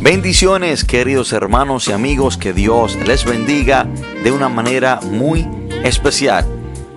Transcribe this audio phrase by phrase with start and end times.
[0.00, 3.88] Bendiciones queridos hermanos y amigos, que Dios les bendiga
[4.22, 5.48] de una manera muy
[5.84, 6.44] especial.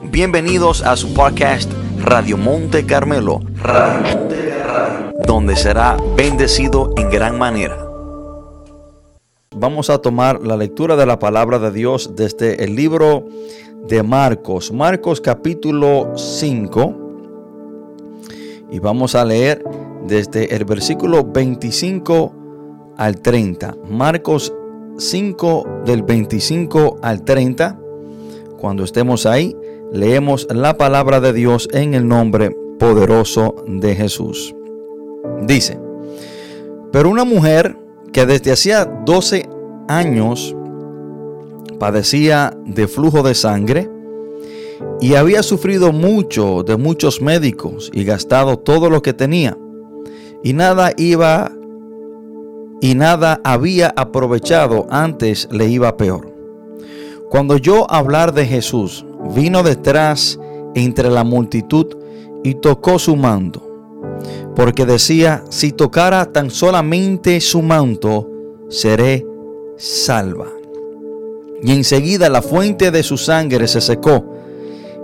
[0.04, 3.40] Bienvenidos a su podcast Radio Monte Carmelo,
[5.26, 7.78] donde será bendecido en gran manera.
[9.56, 13.26] Vamos a tomar la lectura de la palabra de Dios desde el libro
[13.88, 16.96] de Marcos, Marcos capítulo 5,
[18.72, 19.64] y vamos a leer
[20.06, 22.39] desde el versículo 25
[23.00, 23.78] al 30.
[23.90, 24.54] Marcos
[24.98, 27.80] 5 del 25 al 30.
[28.60, 29.56] Cuando estemos ahí,
[29.92, 34.54] leemos la palabra de Dios en el nombre poderoso de Jesús.
[35.48, 35.80] Dice,
[36.92, 37.78] pero una mujer
[38.12, 39.48] que desde hacía 12
[39.88, 40.54] años
[41.80, 43.90] padecía de flujo de sangre
[45.00, 49.58] y había sufrido mucho de muchos médicos y gastado todo lo que tenía
[50.44, 51.52] y nada iba
[52.82, 56.34] y nada había aprovechado, antes le iba peor.
[57.30, 59.06] Cuando yo hablar de Jesús,
[59.36, 60.40] vino detrás
[60.76, 61.88] entre la multitud
[62.44, 63.62] y tocó su manto,
[64.56, 68.28] porque decía, si tocara tan solamente su manto,
[68.70, 69.26] seré
[69.78, 70.48] salva.
[71.62, 74.26] Y enseguida la fuente de su sangre se secó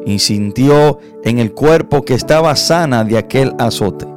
[0.05, 4.07] y sintió en el cuerpo que estaba sana de aquel azote.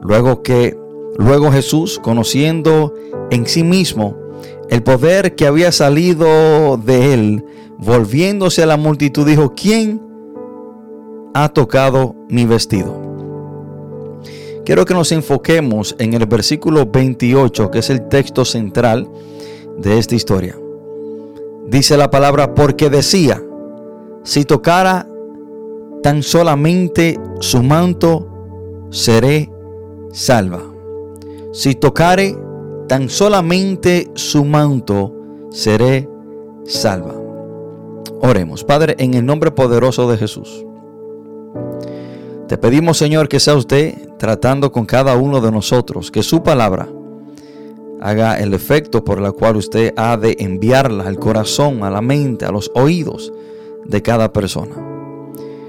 [0.00, 0.76] Luego que
[1.16, 2.94] Luego Jesús, conociendo
[3.30, 4.16] en sí mismo
[4.70, 7.44] el poder que había salido de él,
[7.78, 10.00] volviéndose a la multitud, dijo, ¿quién
[11.34, 13.00] ha tocado mi vestido?
[14.64, 19.08] Quiero que nos enfoquemos en el versículo 28, que es el texto central
[19.76, 20.56] de esta historia.
[21.66, 23.42] Dice la palabra, porque decía,
[24.22, 25.06] si tocara
[26.02, 28.28] tan solamente su manto,
[28.90, 29.50] seré
[30.12, 30.71] salva.
[31.52, 32.34] Si tocare
[32.88, 35.12] tan solamente su manto,
[35.50, 36.08] seré
[36.64, 37.14] salva.
[38.22, 40.64] Oremos, Padre, en el nombre poderoso de Jesús.
[42.48, 46.88] Te pedimos, Señor, que sea usted tratando con cada uno de nosotros, que su palabra
[48.00, 52.46] haga el efecto por el cual usted ha de enviarla al corazón, a la mente,
[52.46, 53.30] a los oídos
[53.84, 54.74] de cada persona.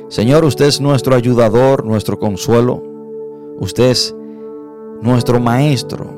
[0.07, 2.81] Señor, usted es nuestro ayudador, nuestro consuelo.
[3.59, 4.15] Usted es
[5.03, 6.09] nuestro Maestro.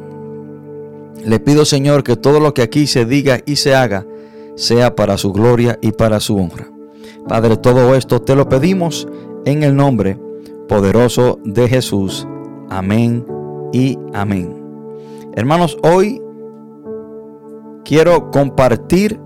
[1.23, 4.05] Le pido, Señor, que todo lo que aquí se diga y se haga
[4.55, 6.69] sea para su gloria y para su honra.
[7.27, 9.07] Padre, todo esto te lo pedimos
[9.45, 10.19] en el nombre
[10.69, 12.27] poderoso de Jesús.
[12.69, 13.25] Amén
[13.73, 14.55] y amén.
[15.33, 16.21] Hermanos, hoy
[17.83, 19.19] quiero compartir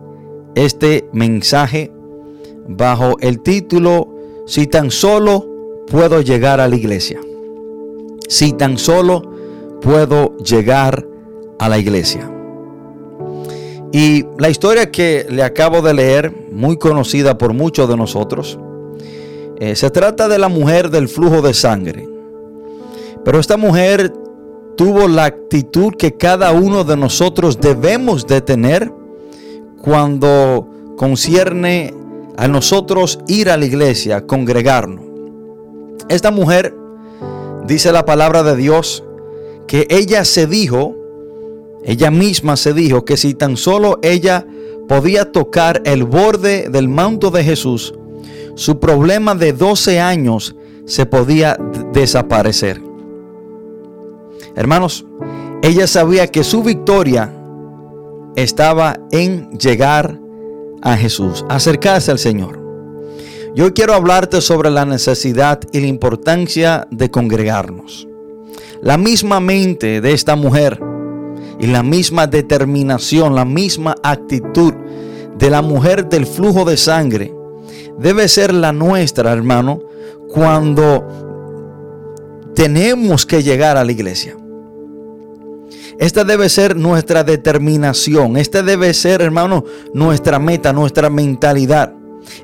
[0.56, 1.92] este mensaje
[2.68, 4.16] bajo el título
[4.46, 5.46] Si tan solo
[5.88, 7.20] puedo llegar a la iglesia.
[8.28, 9.29] Si tan solo
[9.82, 11.06] puedo llegar
[11.60, 12.30] a la iglesia.
[13.92, 18.60] Y la historia que le acabo de leer, muy conocida por muchos de nosotros,
[19.60, 22.08] eh, se trata de la mujer del flujo de sangre.
[23.26, 24.14] Pero esta mujer
[24.78, 28.92] tuvo la actitud que cada uno de nosotros debemos de tener
[29.82, 31.94] cuando concierne
[32.38, 35.06] a nosotros ir a la iglesia, congregarnos.
[36.08, 36.76] Esta mujer,
[37.66, 39.04] dice la palabra de Dios,
[39.70, 40.96] que ella se dijo,
[41.84, 44.48] ella misma se dijo que si tan solo ella
[44.88, 47.94] podía tocar el borde del manto de Jesús,
[48.56, 51.56] su problema de 12 años se podía
[51.94, 52.82] desaparecer.
[54.56, 55.06] Hermanos,
[55.62, 57.32] ella sabía que su victoria
[58.36, 60.20] estaba en llegar
[60.82, 62.60] a Jesús, acercarse al Señor.
[63.54, 68.09] Yo quiero hablarte sobre la necesidad y la importancia de congregarnos.
[68.82, 70.80] La misma mente de esta mujer
[71.60, 74.74] y la misma determinación, la misma actitud
[75.38, 77.34] de la mujer del flujo de sangre
[77.98, 79.82] debe ser la nuestra, hermano,
[80.30, 81.04] cuando
[82.56, 84.38] tenemos que llegar a la iglesia.
[86.00, 88.38] Esta debe ser nuestra determinación.
[88.38, 91.94] Esta debe ser, hermano, nuestra meta, nuestra mentalidad.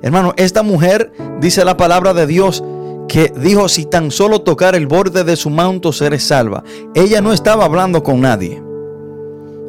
[0.02, 2.64] Hermano, esta mujer, dice la palabra de Dios,
[3.07, 6.63] que dijo, si tan solo tocar el borde de su manto seré salva.
[6.94, 8.62] Ella no estaba hablando con nadie.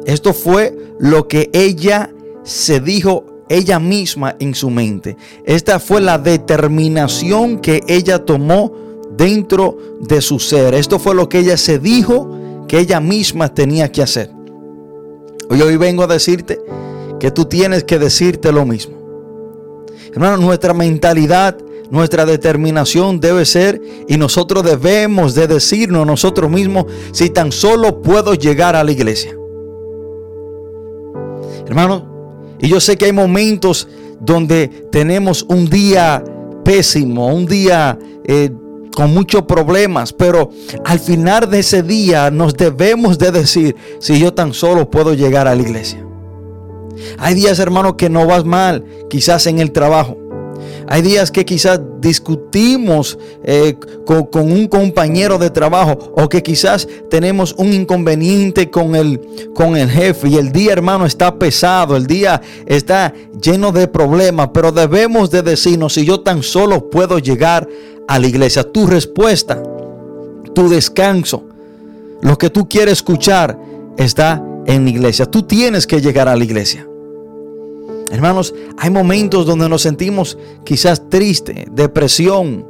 [0.05, 2.13] Esto fue lo que ella
[2.43, 5.17] se dijo ella misma en su mente.
[5.45, 8.73] Esta fue la determinación que ella tomó
[9.15, 10.73] dentro de su ser.
[10.73, 14.31] Esto fue lo que ella se dijo que ella misma tenía que hacer.
[15.49, 16.59] Hoy, hoy vengo a decirte
[17.19, 18.97] que tú tienes que decirte lo mismo.
[20.11, 21.57] Hermano, nuestra mentalidad
[21.89, 28.33] nuestra determinación debe ser y nosotros debemos de decirnos nosotros mismos si tan solo puedo
[28.33, 29.35] llegar a la iglesia.
[31.65, 33.87] Hermano, y yo sé que hay momentos
[34.19, 36.23] donde tenemos un día
[36.63, 38.49] pésimo, un día eh,
[38.95, 40.49] con muchos problemas, pero
[40.83, 45.47] al final de ese día nos debemos de decir, si yo tan solo puedo llegar
[45.47, 46.03] a la iglesia.
[47.19, 50.17] Hay días, hermano, que no vas mal, quizás en el trabajo.
[50.89, 53.75] Hay días que quizás discutimos eh,
[54.05, 59.19] con, un compañero de trabajo o que quizás tenemos un inconveniente con el,
[59.53, 64.49] con el jefe y el día hermano está pesado, el día está lleno de problemas,
[64.53, 67.67] pero debemos de decirnos si yo tan solo puedo llegar
[68.07, 68.63] a la iglesia.
[68.63, 69.61] Tu respuesta,
[70.55, 71.43] tu descanso,
[72.21, 73.59] lo que tú quieres escuchar
[73.97, 75.25] está en la iglesia.
[75.25, 76.87] Tú tienes que llegar a la iglesia.
[78.11, 82.65] Hermanos, hay momentos donde nos sentimos quizás triste, depresión.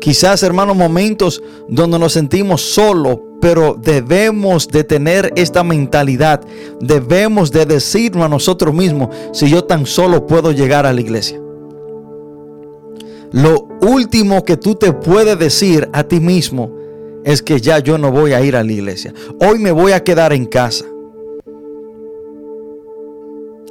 [0.00, 6.40] Quizás, hermanos, momentos donde nos sentimos solos, pero debemos de tener esta mentalidad.
[6.80, 11.40] Debemos de decirnos a nosotros mismos, si yo tan solo puedo llegar a la iglesia.
[13.32, 16.72] Lo último que tú te puedes decir a ti mismo
[17.24, 19.12] es que ya yo no voy a ir a la iglesia.
[19.40, 20.84] Hoy me voy a quedar en casa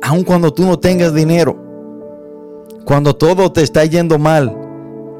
[0.05, 1.57] aun cuando tú no tengas dinero,
[2.85, 4.55] cuando todo te está yendo mal,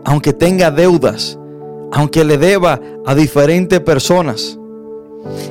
[0.03, 1.39] aunque tenga deudas,
[1.91, 4.59] aunque le deba a diferentes personas,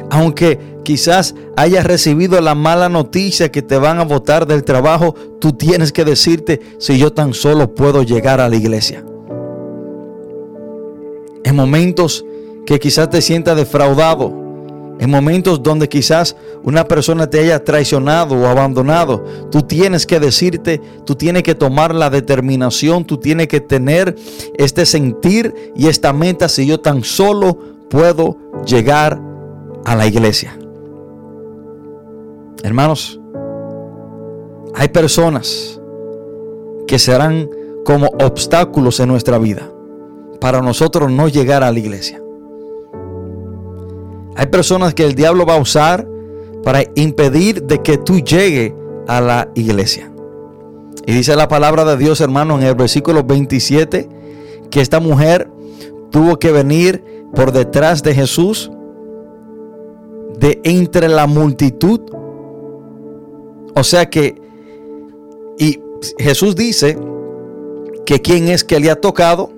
[0.09, 5.53] aunque quizás hayas recibido la mala noticia que te van a votar del trabajo, tú
[5.53, 9.05] tienes que decirte si yo tan solo puedo llegar a la iglesia.
[11.43, 12.25] En momentos
[12.67, 14.44] que quizás te sientas defraudado,
[14.99, 20.81] en momentos donde quizás una persona te haya traicionado o abandonado, tú tienes que decirte,
[21.05, 24.15] tú tienes que tomar la determinación, tú tienes que tener
[24.57, 27.59] este sentir y esta meta si yo tan solo
[27.91, 28.37] puedo
[28.67, 29.21] llegar
[29.85, 30.57] a la iglesia.
[32.63, 33.21] Hermanos,
[34.75, 35.81] hay personas
[36.87, 37.51] que serán
[37.85, 39.71] como obstáculos en nuestra vida
[40.41, 42.24] para nosotros no llegar a la iglesia.
[44.37, 46.09] Hay personas que el diablo va a usar
[46.63, 48.73] para impedir de que tú llegues
[49.07, 50.11] a la iglesia.
[51.07, 54.09] Y dice la palabra de Dios, hermano, en el versículo 27,
[54.71, 55.51] que esta mujer
[56.11, 57.05] tuvo que venir
[57.35, 58.71] por detrás de Jesús,
[60.39, 62.01] de entre la multitud.
[63.75, 64.41] O sea que,
[65.59, 65.79] y
[66.19, 66.99] Jesús dice
[68.07, 69.51] que quién es que le ha tocado,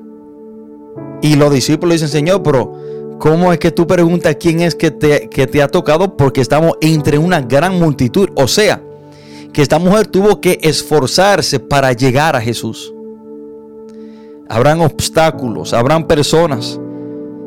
[1.23, 2.75] y los discípulos dicen, Señor, pero
[3.19, 6.17] ¿Cómo es que tú preguntas quién es que te, que te ha tocado?
[6.17, 8.29] Porque estamos entre una gran multitud.
[8.37, 8.83] O sea,
[9.53, 12.93] que esta mujer tuvo que esforzarse para llegar a Jesús.
[14.49, 16.79] Habrán obstáculos, habrán personas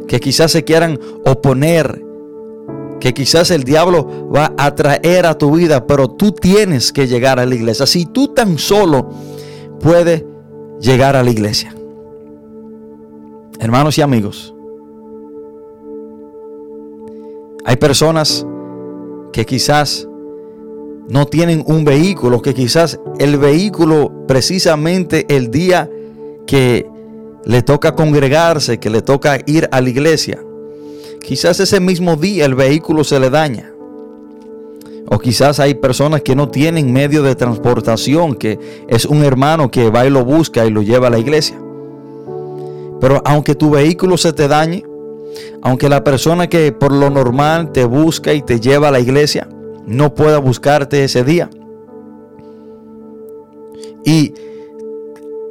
[0.08, 2.04] que quizás se quieran oponer,
[3.00, 7.40] que quizás el diablo va a traer a tu vida, pero tú tienes que llegar
[7.40, 7.86] a la iglesia.
[7.86, 9.12] Si tú tan solo
[9.80, 10.24] puedes
[10.82, 11.76] llegar a la iglesia.
[13.60, 14.54] Hermanos y amigos,
[17.66, 18.46] hay personas
[19.34, 20.08] que quizás
[21.08, 25.90] no tienen un vehículo, que quizás el vehículo precisamente el día
[26.46, 26.86] que
[27.46, 30.40] le toca congregarse, que le toca ir a la iglesia,
[31.22, 33.72] quizás ese mismo día el vehículo se le daña.
[35.12, 39.90] O quizás hay personas que no tienen medio de transportación, que es un hermano que
[39.90, 41.60] va y lo busca y lo lleva a la iglesia.
[43.02, 44.84] Pero aunque tu vehículo se te dañe,
[45.62, 49.48] aunque la persona que por lo normal te busca y te lleva a la iglesia
[49.86, 51.50] no pueda buscarte ese día.
[54.06, 54.34] Y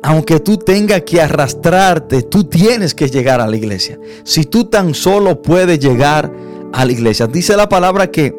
[0.02, 3.98] aunque tú tengas que arrastrarte, tú tienes que llegar a la iglesia.
[4.24, 6.32] Si tú tan solo puedes llegar
[6.72, 7.26] a la iglesia.
[7.26, 8.34] Dice la palabra que,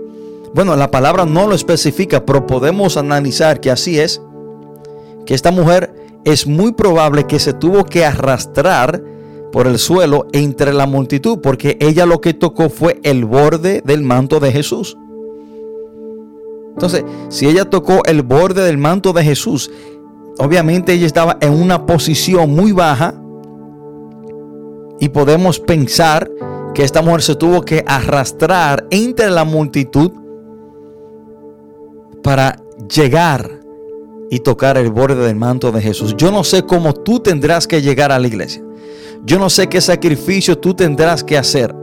[0.53, 4.22] bueno, la palabra no lo especifica, pero podemos analizar que así es.
[5.25, 5.93] Que esta mujer
[6.25, 9.03] es muy probable que se tuvo que arrastrar
[9.51, 14.01] por el suelo entre la multitud, porque ella lo que tocó fue el borde del
[14.03, 14.98] manto de Jesús.
[16.70, 19.72] Entonces, si ella tocó el borde del manto de Jesús,
[20.38, 23.15] obviamente ella estaba en una posición muy baja
[25.00, 26.29] y podemos pensar
[26.74, 30.12] que esta mujer se tuvo que arrastrar entre la multitud
[32.24, 32.62] para
[32.94, 33.60] llegar
[34.29, 36.15] y tocar el borde del manto de Jesús.
[36.15, 38.63] Yo no sé cómo tú tendrás que llegar a la iglesia.
[39.25, 41.75] Yo no sé qué sacrificio tú tendrás que hacer.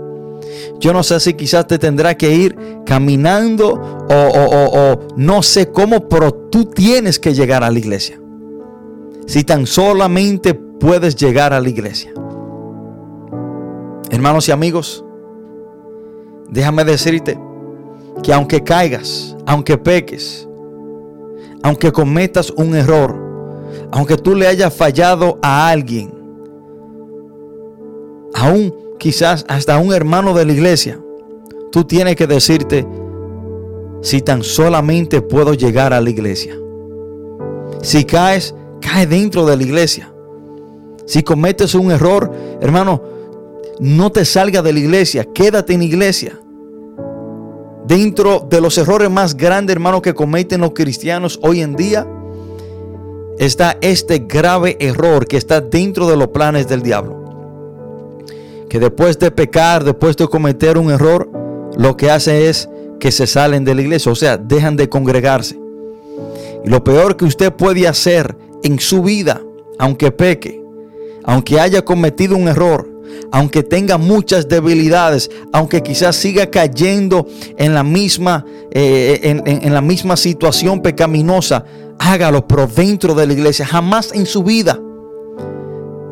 [0.78, 3.72] Yo no sé si quizás te tendrá que ir caminando
[4.08, 8.20] o, no sé cómo, pero tú tienes que llegar a la iglesia.
[9.26, 12.12] Si tan solamente puedes llegar a la iglesia.
[14.10, 15.04] Hermanos y amigos,
[16.48, 17.38] déjame decirte
[18.22, 20.46] que aunque caigas, aunque peques,
[21.62, 23.16] aunque cometas un error,
[23.90, 26.15] aunque tú le hayas fallado a alguien,
[28.36, 31.00] aún quizás hasta un hermano de la iglesia,
[31.72, 32.86] tú tienes que decirte,
[34.02, 36.54] si tan solamente puedo llegar a la iglesia.
[37.82, 40.12] Si caes, cae dentro de la iglesia.
[41.06, 43.02] Si cometes un error, hermano,
[43.80, 46.38] no te salga de la iglesia, quédate en la iglesia.
[47.86, 52.06] Dentro de los errores más grandes, hermano, que cometen los cristianos hoy en día,
[53.38, 57.25] está este grave error que está dentro de los planes del diablo.
[58.68, 61.30] Que después de pecar, después de cometer un error,
[61.76, 62.68] lo que hace es
[62.99, 65.58] que se salen de la iglesia, o sea, dejan de congregarse.
[66.64, 69.42] Y lo peor que usted puede hacer en su vida,
[69.78, 70.61] aunque peque,
[71.25, 72.88] aunque haya cometido un error,
[73.30, 80.16] aunque tenga muchas debilidades, aunque quizás siga cayendo en la misma, eh, en, la misma
[80.16, 81.64] situación pecaminosa,
[81.99, 84.80] hágalo, pero dentro de la iglesia, jamás en su vida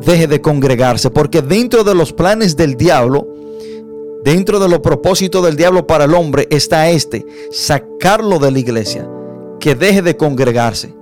[0.05, 3.27] deje de congregarse, porque dentro de los planes del diablo,
[4.23, 9.07] dentro de los propósitos del diablo para el hombre está este, sacarlo de la iglesia,
[9.59, 10.93] que deje de congregarse.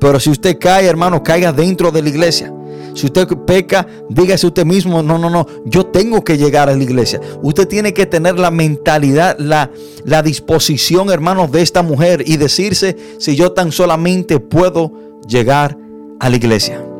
[0.00, 2.52] Pero si usted cae, hermano, caiga dentro de la iglesia.
[2.94, 6.82] Si usted peca, dígase usted mismo, no, no, no, yo tengo que llegar a la
[6.82, 7.20] iglesia.
[7.40, 9.70] Usted tiene que tener la mentalidad, la,
[10.04, 14.92] la disposición, hermano, de esta mujer y decirse si yo tan solamente puedo
[15.26, 15.78] llegar
[16.20, 16.91] a la iglesia.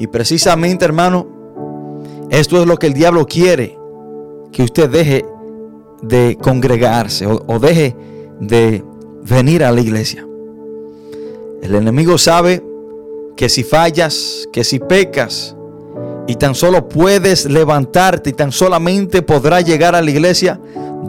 [0.00, 1.26] Y precisamente, hermano,
[2.30, 3.78] esto es lo que el diablo quiere,
[4.50, 5.26] que usted deje
[6.00, 7.94] de congregarse o, deje
[8.40, 8.82] de
[9.28, 10.26] venir a la iglesia.
[11.62, 12.64] El enemigo sabe
[13.36, 15.54] que si fallas, que si pecas
[16.26, 20.58] y tan solo puedes levantarte y tan solamente podrás llegar a la iglesia,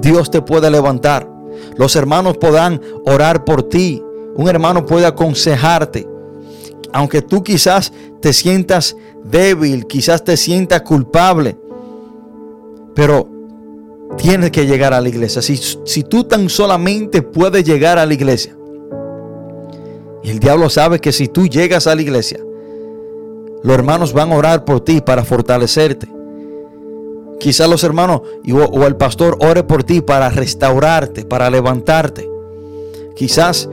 [0.01, 1.31] Dios te puede levantar.
[1.77, 4.03] Los hermanos podrán orar por ti.
[4.35, 6.10] Un hermano puede aconsejarte.
[6.93, 11.57] Aunque tú quizás te sientas débil, quizás te sientas culpable,
[12.95, 13.29] pero
[14.17, 15.41] tienes que llegar a la iglesia.
[15.41, 18.55] Si, tú tan solamente puedes llegar a la iglesia,
[20.23, 22.39] y el diablo sabe que si tú llegas a la iglesia,
[23.63, 26.07] los hermanos van a orar por ti para fortalecerte.
[27.39, 28.21] Quizás los hermanos
[28.53, 32.29] o el pastor ore por ti para restaurarte, para levantarte.
[33.15, 33.67] Quizás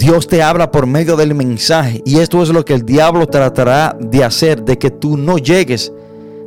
[0.00, 3.96] Dios te habla por medio del mensaje y esto es lo que el diablo tratará
[4.00, 5.92] de hacer, de que tú no llegues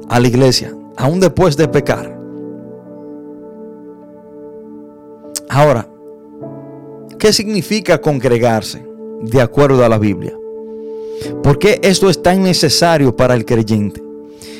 [0.09, 2.19] a la iglesia, aún después de pecar.
[5.49, 5.87] Ahora,
[7.23, 8.85] ¿Qué significa congregarse
[9.21, 10.33] de acuerdo a la Biblia?
[11.41, 14.03] ¿Por qué esto es tan necesario para el creyente?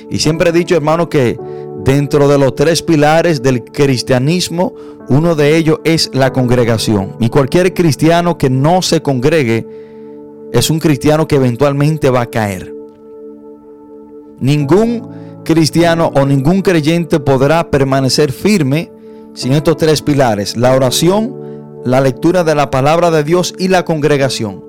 [0.10, 1.38] Y siempre he dicho, hermano, que
[1.84, 4.74] dentro de los tres pilares del cristianismo,
[5.10, 7.16] uno de ellos es la congregación.
[7.20, 9.68] Y cualquier cristiano que no se congregue
[10.52, 12.74] es un cristiano que eventualmente va a caer.
[14.40, 18.92] Ningún cristiano o ningún creyente podrá permanecer firme
[19.34, 21.36] sin estos tres pilares, la oración,
[21.84, 24.63] la lectura de la palabra de Dios y la congregación.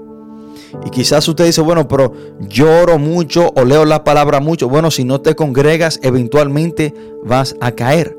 [0.84, 4.68] Y quizás usted dice, bueno, pero lloro mucho o leo la palabra mucho.
[4.68, 8.16] Bueno, si no te congregas, eventualmente vas a caer.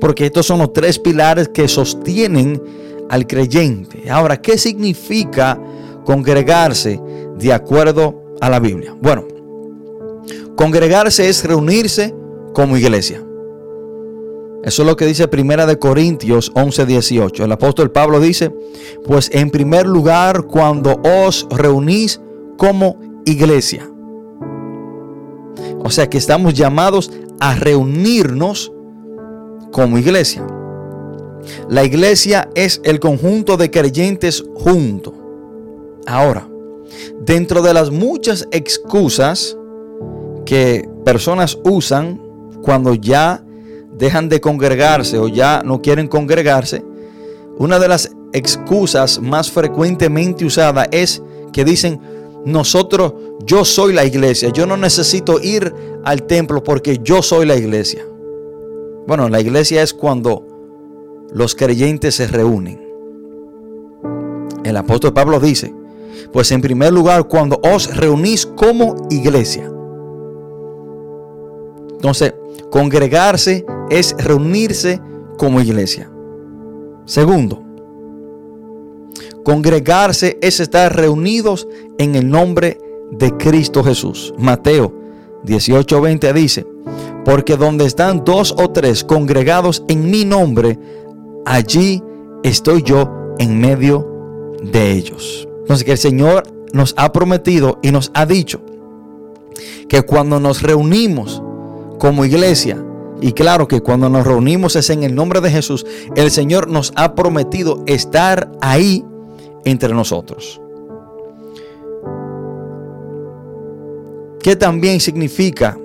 [0.00, 2.60] Porque estos son los tres pilares que sostienen
[3.10, 4.10] al creyente.
[4.10, 5.60] Ahora, ¿qué significa
[6.04, 7.00] congregarse
[7.38, 8.96] de acuerdo a la Biblia?
[9.00, 9.24] Bueno,
[10.56, 12.14] congregarse es reunirse
[12.54, 13.22] como iglesia.
[14.62, 17.44] Eso es lo que dice Primera de Corintios 11, 18.
[17.44, 18.54] El apóstol Pablo dice,
[19.06, 22.20] pues en primer lugar cuando os reunís
[22.58, 23.90] como iglesia.
[25.82, 28.70] O sea que estamos llamados a reunirnos
[29.72, 30.46] como iglesia.
[31.70, 35.14] La iglesia es el conjunto de creyentes juntos.
[36.06, 36.46] Ahora,
[37.20, 39.56] dentro de las muchas excusas
[40.44, 42.20] que personas usan
[42.62, 43.42] cuando ya
[44.00, 46.82] dejan de congregarse o ya no quieren congregarse,
[47.58, 52.00] una de las excusas más frecuentemente usadas es que dicen,
[52.44, 53.12] nosotros,
[53.44, 55.72] yo soy la iglesia, yo no necesito ir
[56.04, 58.06] al templo porque yo soy la iglesia.
[59.06, 60.46] Bueno, la iglesia es cuando
[61.32, 62.80] los creyentes se reúnen.
[64.64, 65.74] El apóstol Pablo dice,
[66.32, 69.70] pues en primer lugar, cuando os reunís como iglesia.
[71.92, 72.34] Entonces,
[72.70, 75.00] congregarse es reunirse
[75.36, 76.10] como iglesia.
[77.04, 77.62] Segundo,
[79.44, 81.68] congregarse es estar reunidos
[81.98, 82.78] en el nombre
[83.10, 84.32] de Cristo Jesús.
[84.38, 84.94] Mateo
[85.44, 86.66] 18:20 dice,
[87.24, 90.78] porque donde están dos o tres congregados en mi nombre,
[91.44, 92.02] allí
[92.42, 95.48] estoy yo en medio de ellos.
[95.60, 98.60] Entonces que el Señor nos ha prometido y nos ha dicho
[99.88, 101.42] que cuando nos reunimos
[101.98, 102.82] como iglesia,
[103.20, 105.84] y claro que cuando nos reunimos es en el nombre de Jesús,
[106.16, 109.04] el Señor nos ha prometido estar ahí
[109.64, 110.60] entre nosotros.
[114.42, 115.78] ¿Qué también significa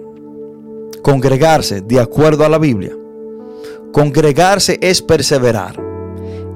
[1.01, 2.95] congregarse de acuerdo a la Biblia?
[3.91, 5.81] Congregarse es perseverar.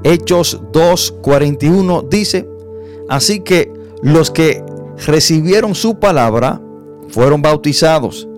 [0.03, 2.48] Hechos 2.41 dice,
[3.09, 4.63] así que los que
[5.05, 6.62] recibieron su palabra
[7.09, 8.28] fueron bautizados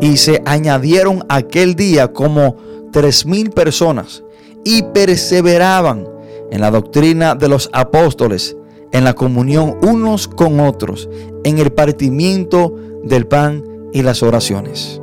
[0.00, 2.56] y se añadieron aquel día como
[2.92, 4.22] tres mil personas
[4.64, 6.06] y perseveraban
[6.50, 8.56] en la doctrina de los apóstoles,
[8.92, 11.08] en la comunión unos con otros,
[11.44, 12.74] en el partimiento
[13.04, 13.62] del pan
[13.92, 15.00] y las oraciones.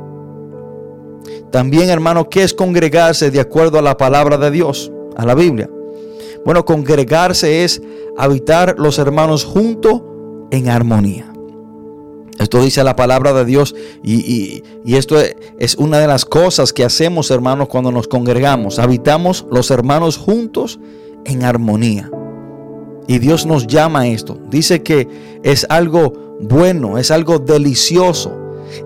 [1.50, 5.70] También, hermano, ¿qué es congregarse de acuerdo a la palabra de Dios, a la Biblia?
[6.44, 7.80] Bueno, congregarse es
[8.16, 10.02] habitar los hermanos juntos
[10.50, 11.33] en armonía.
[12.38, 15.16] Esto dice la palabra de Dios y, esto
[15.58, 18.78] es una de las cosas que hacemos, hermanos, cuando nos congregamos.
[18.78, 20.78] Habitamos los hermanos juntos
[21.24, 22.10] en armonía.
[23.06, 24.38] Y Dios nos llama a esto.
[24.50, 25.08] Dice que
[25.42, 28.32] es algo bueno, es algo delicioso,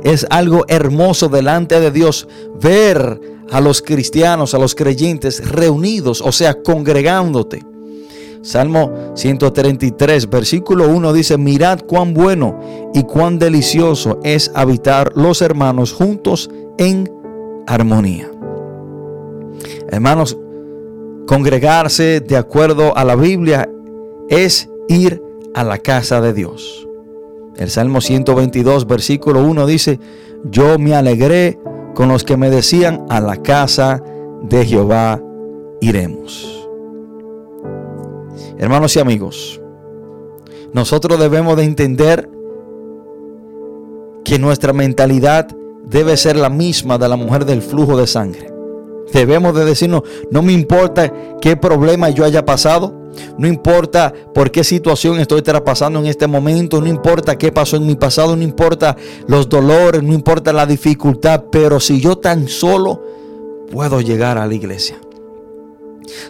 [0.02, 2.28] es algo hermoso delante de Dios
[2.60, 7.62] ver a los cristianos, a los creyentes reunidos, o sea, congregándote.
[8.42, 12.58] Salmo 133, versículo 1 dice, mirad cuán bueno
[12.94, 17.10] y cuán delicioso es habitar los hermanos juntos en
[17.66, 18.30] armonía.
[19.90, 20.38] Hermanos,
[21.26, 23.68] congregarse de acuerdo a la Biblia
[24.28, 25.22] es ir
[25.54, 26.86] a la casa de Dios.
[27.56, 29.98] El Salmo 122, versículo 1 dice,
[30.44, 31.58] yo me alegré
[31.94, 34.02] con los que me decían, a la casa
[34.42, 35.20] de Jehová
[35.80, 36.57] iremos.
[38.58, 39.60] Hermanos y amigos,
[40.72, 42.28] nosotros debemos de entender
[44.24, 45.48] que nuestra mentalidad
[45.84, 48.52] debe ser la misma de la mujer del flujo de sangre.
[49.12, 52.92] Debemos de decirnos, no me importa qué problema yo haya pasado,
[53.38, 57.86] no importa por qué situación estoy traspasando en este momento, no importa qué pasó en
[57.86, 58.96] mi pasado, no importa
[59.26, 63.02] los dolores, no importa la dificultad, pero si yo tan solo
[63.72, 65.00] puedo llegar a la iglesia.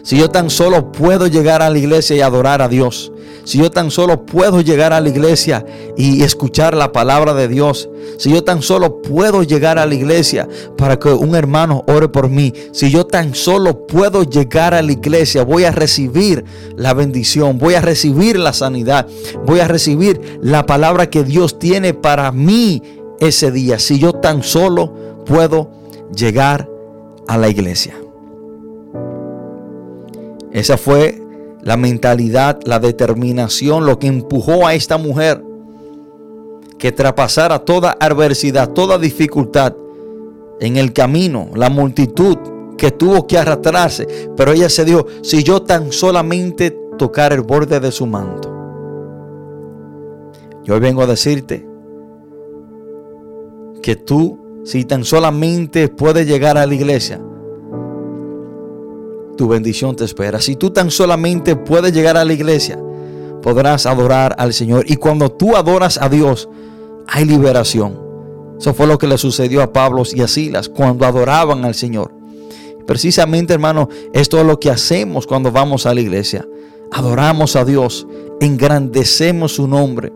[0.03, 3.11] Si yo tan solo puedo llegar a la iglesia y adorar a Dios.
[3.43, 5.65] Si yo tan solo puedo llegar a la iglesia
[5.97, 7.89] y escuchar la palabra de Dios.
[8.17, 12.29] Si yo tan solo puedo llegar a la iglesia para que un hermano ore por
[12.29, 12.53] mí.
[12.71, 17.73] Si yo tan solo puedo llegar a la iglesia, voy a recibir la bendición, voy
[17.73, 19.07] a recibir la sanidad,
[19.45, 22.83] voy a recibir la palabra que Dios tiene para mí
[23.19, 23.79] ese día.
[23.79, 24.93] Si yo tan solo
[25.25, 25.71] puedo
[26.15, 26.69] llegar
[27.27, 27.95] a la iglesia.
[30.51, 31.21] Esa fue
[31.61, 35.43] la mentalidad, la determinación, lo que empujó a esta mujer
[36.77, 39.75] que traspasara toda adversidad, toda dificultad
[40.59, 42.37] en el camino, la multitud
[42.77, 44.07] que tuvo que arrastrarse,
[44.37, 48.49] pero ella se dijo, si yo tan solamente tocar el borde de su manto.
[50.63, 51.67] Yo hoy vengo a decirte
[53.81, 57.19] que tú, si tan solamente puedes llegar a la iglesia,
[59.39, 60.41] tu bendición te espera.
[60.41, 62.77] Si tú tan solamente puedes llegar a la iglesia,
[63.41, 64.83] podrás adorar al Señor.
[64.91, 66.49] Y cuando tú adoras a Dios,
[67.07, 67.97] hay liberación.
[68.59, 72.11] Eso fue lo que le sucedió a Pablo y a Silas cuando adoraban al Señor.
[72.85, 76.45] Precisamente, hermano, esto es lo que hacemos cuando vamos a la iglesia.
[76.91, 78.07] Adoramos a Dios,
[78.41, 80.11] engrandecemos su nombre,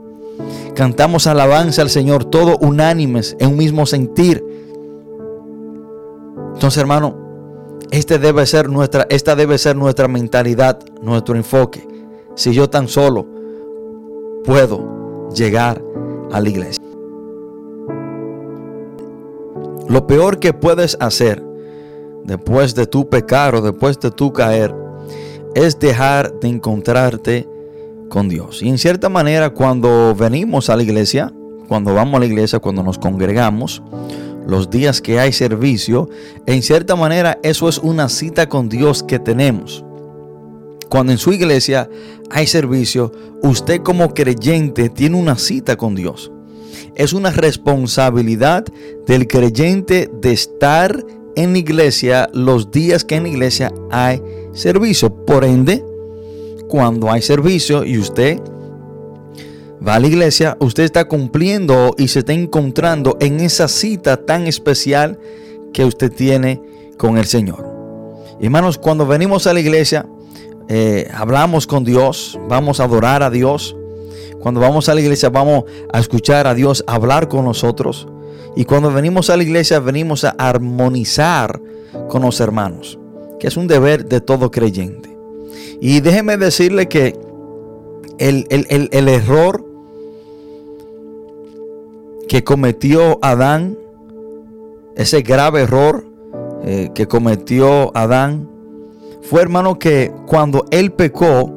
[0.76, 4.44] cantamos alabanza al Señor, todo unánimes, en un mismo sentir.
[6.56, 7.23] Entonces, hermano,
[7.94, 11.88] este debe ser nuestra, esta debe ser nuestra mentalidad, nuestro enfoque.
[12.34, 13.28] Si yo tan solo
[14.44, 15.80] puedo llegar
[16.32, 16.84] a la iglesia.
[19.88, 21.44] Lo peor que puedes hacer
[22.24, 24.74] después de tu pecar o después de tu caer
[25.54, 27.48] es dejar de encontrarte
[28.10, 28.64] con Dios.
[28.64, 31.32] Y en cierta manera cuando venimos a la iglesia,
[31.68, 33.84] cuando vamos a la iglesia, cuando nos congregamos,
[34.48, 36.10] los días que hay servicio,
[36.46, 39.84] en cierta manera eso es una cita con Dios que tenemos.
[40.90, 41.90] Cuando en su iglesia
[42.30, 46.32] hay servicio, usted como creyente tiene una cita con Dios.
[46.96, 48.66] Es una responsabilidad
[49.08, 51.04] del creyente de estar
[51.36, 54.22] en la iglesia los días que en la iglesia hay
[54.54, 55.26] servicio.
[55.26, 55.84] Por ende,
[56.68, 58.40] cuando hay servicio y usted
[59.86, 64.48] va a la iglesia, usted está cumpliendo y se está encontrando en esa cita tan
[64.48, 65.20] especial
[65.74, 66.62] que usted tiene
[66.98, 67.70] con el Señor.
[68.40, 70.06] Hermanos, cuando venimos a la iglesia,
[70.70, 73.76] eh, hablamos con Dios, vamos a adorar a Dios.
[74.40, 78.08] Cuando vamos a la iglesia vamos a escuchar a Dios hablar con nosotros.
[78.56, 81.60] Y cuando venimos a la iglesia venimos a armonizar
[82.10, 83.00] con los hermanos,
[83.40, 85.18] que es un deber de todo creyente.
[85.82, 87.18] Y déjeme decirle que
[88.20, 89.73] el, el error
[92.34, 93.78] que cometió Adán,
[94.96, 96.04] ese grave error
[96.64, 98.50] eh, que cometió Adán,
[99.22, 101.54] fue hermano que cuando él pecó,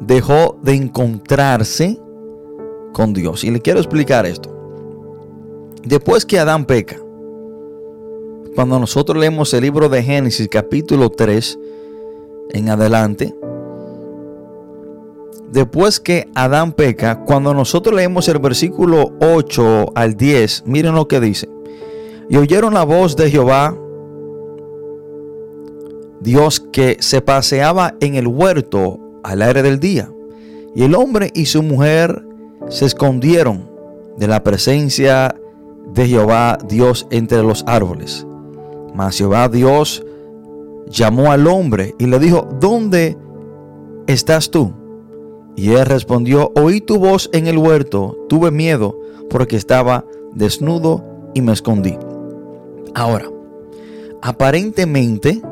[0.00, 2.00] dejó de encontrarse
[2.92, 3.44] con Dios.
[3.44, 4.52] Y le quiero explicar esto.
[5.84, 6.96] Después que Adán peca,
[8.56, 11.58] cuando nosotros leemos el libro de Génesis capítulo 3
[12.54, 13.36] en adelante,
[15.52, 21.20] después que Adán peca, cuando nosotros leemos el versículo 8 al 10, miren lo que
[21.20, 21.48] dice.
[22.28, 23.76] Y oyeron la voz de Jehová,
[26.20, 30.10] Dios que se paseaba en el huerto al aire del día.
[30.74, 32.24] Y el hombre y su mujer
[32.68, 33.70] se escondieron
[34.16, 35.34] de la presencia
[35.94, 38.26] de Jehová Dios entre los árboles.
[38.94, 40.04] Mas Jehová Dios
[40.88, 43.16] llamó al hombre y le dijo, ¿dónde
[44.06, 44.72] estás tú?
[45.58, 48.96] Y él respondió, oí tu voz en el huerto, tuve miedo
[49.28, 51.98] porque estaba desnudo y me escondí.
[52.94, 53.28] Ahora,
[54.22, 55.42] aparentemente,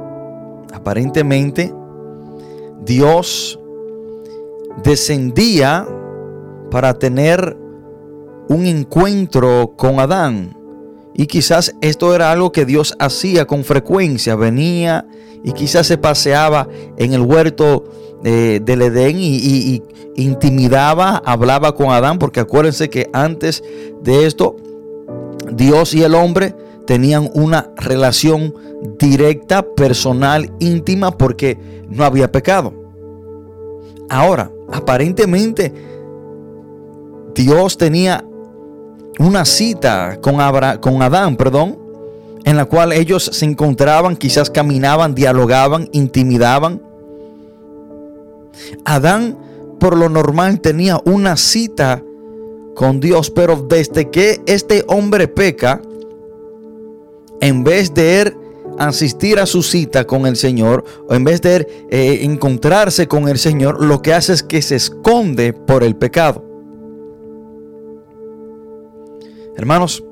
[0.72, 1.74] aparentemente,
[2.84, 3.58] Dios
[4.84, 5.88] descendía
[6.70, 7.56] para tener
[8.48, 10.56] un encuentro con Adán.
[11.14, 14.36] Y quizás esto era algo que Dios hacía con frecuencia.
[14.36, 15.04] Venía
[15.42, 17.90] y quizás se paseaba en el huerto
[18.28, 19.84] eh, del Edén y,
[20.16, 23.62] intimidaba, hablaba con Adán, porque acuérdense que antes
[24.02, 24.56] de esto,
[25.52, 26.52] Dios y el hombre
[26.88, 28.52] tenían una relación
[28.98, 31.56] directa, personal, íntima, porque
[31.88, 32.74] no había pecado.
[34.08, 35.72] Ahora, aparentemente,
[37.32, 38.24] Dios tenía
[39.20, 40.34] una cita con,
[40.80, 41.78] con Adán, perdón,
[42.44, 46.82] en la cual ellos se encontraban, quizás caminaban, dialogaban, intimidaban.
[48.84, 49.38] Adán
[49.78, 52.02] por lo normal tenía una cita
[52.74, 55.80] con Dios, pero desde que este hombre peca,
[57.40, 58.34] en vez de
[58.78, 63.38] asistir a su cita con el Señor, o en vez de eh, encontrarse con el
[63.38, 66.44] Señor, lo que hace es que se esconde por el pecado.
[69.56, 70.04] Hermanos,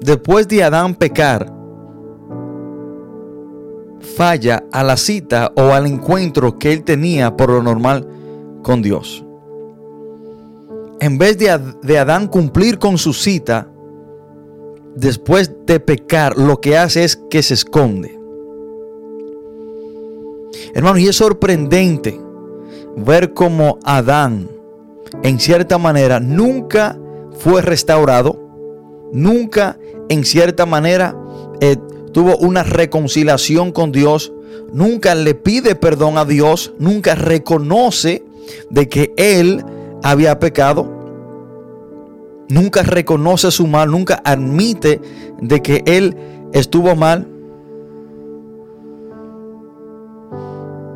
[0.00, 1.59] después de Adán pecar,
[4.00, 8.06] falla a la cita o al encuentro que él tenía por lo normal
[8.62, 9.24] con Dios.
[11.00, 13.68] En vez de, de Adán cumplir con su cita,
[14.94, 18.18] después de pecar, lo que hace es que se esconde.
[20.74, 22.20] Hermano, y es sorprendente
[22.96, 24.48] ver cómo Adán,
[25.22, 26.98] en cierta manera, nunca
[27.38, 28.38] fue restaurado,
[29.12, 31.16] nunca, en cierta manera,
[31.60, 31.76] eh,
[32.12, 34.32] tuvo una reconciliación con Dios,
[34.72, 38.24] nunca le pide perdón a Dios, nunca reconoce
[38.68, 39.64] de que él
[40.02, 40.88] había pecado,
[42.48, 45.00] nunca reconoce su mal, nunca admite
[45.40, 46.16] de que él
[46.52, 47.26] estuvo mal.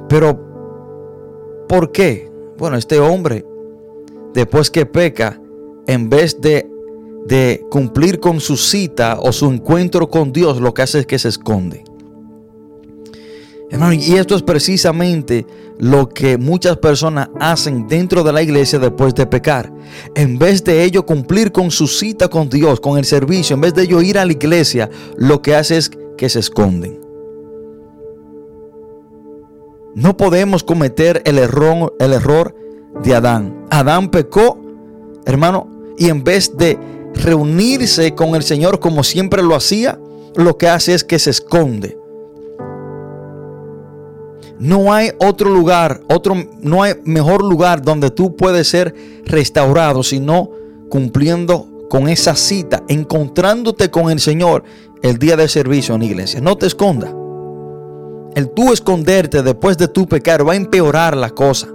[0.08, 0.38] Pero,
[1.68, 2.30] ¿por qué?
[2.58, 3.44] Bueno, este hombre,
[4.32, 5.40] después que peca,
[5.86, 6.73] en vez de
[7.26, 11.18] de cumplir con su cita o su encuentro con Dios, lo que hace es que
[11.18, 11.84] se esconde.
[13.70, 15.46] Hermano, y esto es precisamente
[15.78, 19.72] lo que muchas personas hacen dentro de la iglesia después de pecar.
[20.14, 23.74] En vez de ello cumplir con su cita con Dios, con el servicio, en vez
[23.74, 27.00] de ello ir a la iglesia, lo que hace es que se esconden.
[29.94, 32.54] No podemos cometer el error, el error
[33.02, 33.66] de Adán.
[33.70, 34.60] Adán pecó,
[35.24, 36.78] hermano, y en vez de
[37.14, 39.98] reunirse con el Señor como siempre lo hacía,
[40.36, 41.98] lo que hace es que se esconde.
[44.58, 50.50] No hay otro lugar, otro, no hay mejor lugar donde tú puedes ser restaurado, sino
[50.88, 54.64] cumpliendo con esa cita, encontrándote con el Señor
[55.02, 56.40] el día de servicio en iglesia.
[56.40, 57.12] No te esconda.
[58.34, 61.68] El tú esconderte después de tu pecar va a empeorar la cosa.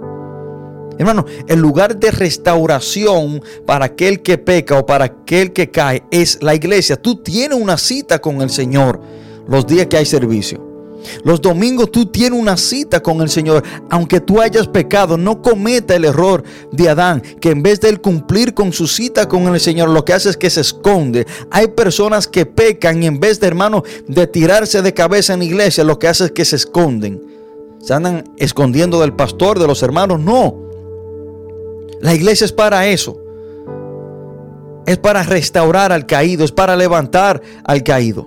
[1.00, 6.42] Hermano, el lugar de restauración para aquel que peca o para aquel que cae es
[6.42, 6.94] la iglesia.
[6.96, 9.00] Tú tienes una cita con el Señor
[9.48, 10.62] los días que hay servicio.
[11.24, 13.64] Los domingos tú tienes una cita con el Señor.
[13.88, 18.02] Aunque tú hayas pecado, no cometa el error de Adán, que en vez de él
[18.02, 21.26] cumplir con su cita con el Señor, lo que hace es que se esconde.
[21.50, 25.46] Hay personas que pecan y en vez de hermano de tirarse de cabeza en la
[25.46, 27.22] iglesia, lo que hace es que se esconden.
[27.80, 30.20] se andan escondiendo del pastor, de los hermanos.
[30.20, 30.69] No.
[32.00, 33.20] La iglesia es para eso.
[34.86, 38.26] Es para restaurar al caído, es para levantar al caído.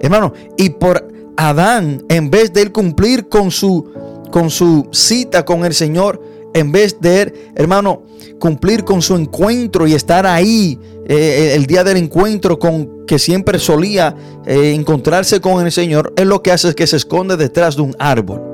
[0.00, 3.90] Hermano, y por Adán, en vez de él cumplir con su,
[4.30, 6.22] con su cita con el Señor,
[6.54, 8.02] en vez de él, hermano,
[8.38, 13.58] cumplir con su encuentro y estar ahí eh, el día del encuentro con que siempre
[13.58, 14.14] solía
[14.46, 17.82] eh, encontrarse con el Señor, es lo que hace es que se esconde detrás de
[17.82, 18.49] un árbol.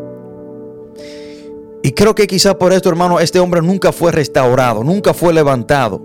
[1.87, 6.03] Y creo que quizá por esto, hermano, este hombre nunca fue restaurado, nunca fue levantado.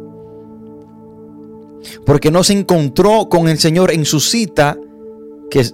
[2.05, 4.77] Porque no se encontró con el Señor en su cita,
[5.49, 5.65] que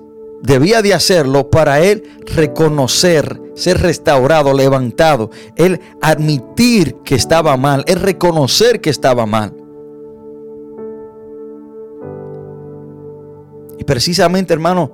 [0.43, 7.99] debía de hacerlo para él reconocer, ser restaurado, levantado, él admitir que estaba mal, él
[7.99, 9.53] reconocer que estaba mal.
[13.77, 14.89] Y precisamente, hermano,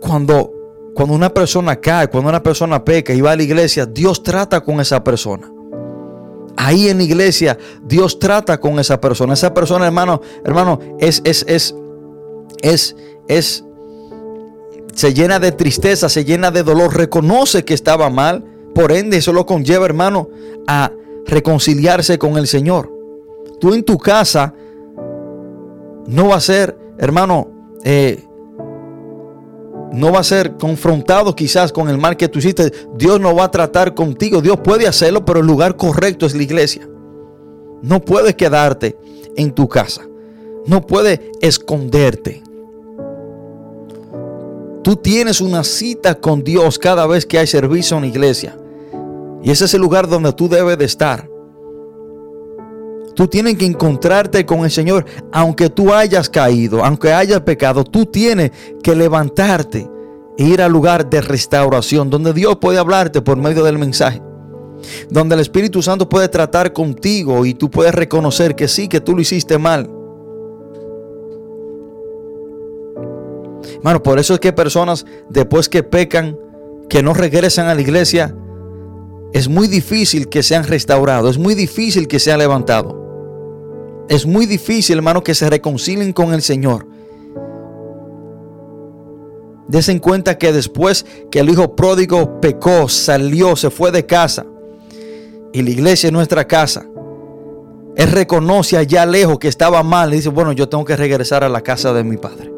[0.00, 0.57] cuando,
[0.98, 4.62] cuando una persona cae, cuando una persona peca y va a la iglesia, Dios trata
[4.62, 5.48] con esa persona.
[6.56, 9.34] Ahí en la iglesia, Dios trata con esa persona.
[9.34, 11.72] Esa persona, hermano, hermano, es, es, es,
[12.62, 12.96] es,
[13.28, 13.64] es
[14.92, 18.44] se llena de tristeza, se llena de dolor, reconoce que estaba mal.
[18.74, 20.28] Por ende, eso lo conlleva, hermano,
[20.66, 20.90] a
[21.26, 22.92] reconciliarse con el Señor.
[23.60, 24.52] Tú en tu casa
[26.08, 27.52] no va a ser, hermano,
[27.84, 28.24] eh,
[29.92, 32.72] no va a ser confrontado quizás con el mal que tú hiciste.
[32.94, 34.40] Dios no va a tratar contigo.
[34.40, 36.88] Dios puede hacerlo, pero el lugar correcto es la iglesia.
[37.82, 38.96] No puedes quedarte
[39.36, 40.02] en tu casa.
[40.66, 42.42] No puedes esconderte.
[44.82, 48.56] Tú tienes una cita con Dios cada vez que hay servicio en la iglesia.
[49.42, 51.27] Y ese es el lugar donde tú debes de estar.
[53.18, 58.06] Tú tienes que encontrarte con el Señor, aunque tú hayas caído, aunque hayas pecado, tú
[58.06, 59.90] tienes que levantarte
[60.38, 64.22] e ir al lugar de restauración, donde Dios puede hablarte por medio del mensaje,
[65.10, 69.16] donde el Espíritu Santo puede tratar contigo y tú puedes reconocer que sí, que tú
[69.16, 69.90] lo hiciste mal.
[73.78, 76.38] Hermano, por eso es que personas después que pecan,
[76.88, 78.32] que no regresan a la iglesia,
[79.32, 83.07] es muy difícil que sean restaurados, es muy difícil que sean levantados.
[84.08, 86.86] Es muy difícil, hermano, que se reconcilien con el Señor.
[89.68, 94.46] Desen cuenta que después que el hijo pródigo pecó, salió, se fue de casa,
[95.52, 96.86] y la iglesia es nuestra casa,
[97.96, 101.48] él reconoce allá lejos que estaba mal y dice, bueno, yo tengo que regresar a
[101.48, 102.52] la casa de mi padre.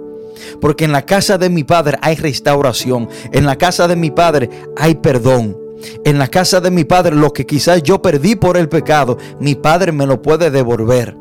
[0.60, 3.08] Porque en la casa de mi Padre hay restauración.
[3.32, 5.56] En la casa de mi Padre hay perdón.
[6.04, 9.54] En la casa de mi Padre lo que quizás yo perdí por el pecado, mi
[9.54, 11.16] Padre me lo puede devolver.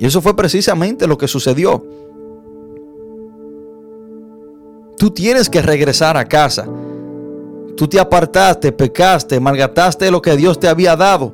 [0.00, 1.86] Y eso fue precisamente lo que sucedió.
[4.98, 6.66] Tú tienes que regresar a casa.
[7.76, 11.32] Tú te apartaste, pecaste, malgataste lo que Dios te había dado.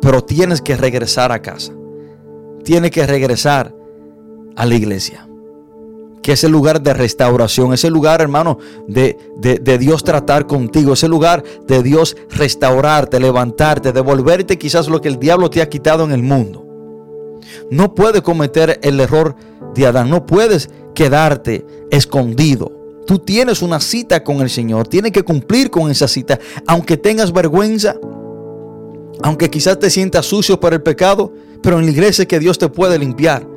[0.00, 1.72] Pero tienes que regresar a casa
[2.64, 3.72] tiene que regresar
[4.56, 5.28] a la iglesia.
[6.24, 8.58] Que es el lugar de restauración, ese lugar, hermano,
[8.88, 15.08] de, de, Dios tratar contigo, ese lugar de Dios restaurarte, levantarte, devolverte quizás lo que
[15.08, 16.66] el diablo te ha quitado en el mundo.
[17.70, 19.36] No puedes cometer el error
[19.74, 22.72] de Adán, no puedes quedarte escondido.
[23.06, 27.34] Tú tienes una cita con el Señor, tienes que cumplir con esa cita, aunque tengas
[27.34, 27.96] vergüenza,
[29.22, 32.56] aunque quizás te sientas sucio por el pecado, pero en la iglesia es que Dios
[32.56, 33.53] te puede limpiar.